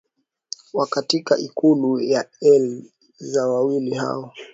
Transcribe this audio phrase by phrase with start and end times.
[0.73, 2.83] wa katika ikulu ya el
[3.19, 4.33] ze wawili hao